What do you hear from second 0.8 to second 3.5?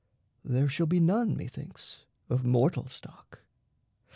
be none, methinks, of mortal stock.